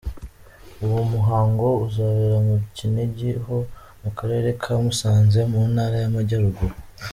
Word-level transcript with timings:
Uwo 0.85 0.99
muhango 1.11 1.67
uzabera 1.85 2.37
mu 2.47 2.55
Kinigi 2.75 3.31
ho 3.45 3.57
mu 4.01 4.09
karere 4.17 4.49
ka 4.61 4.73
Musanze 4.83 5.39
mu 5.51 5.61
Ntara 5.73 5.95
y’Amajyaruguru. 6.03 6.75